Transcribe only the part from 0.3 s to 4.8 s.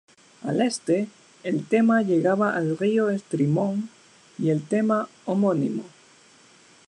Al este, el tema llegaba al río Estrimón y el